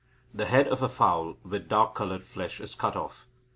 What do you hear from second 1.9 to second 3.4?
coloured flesh is cut off.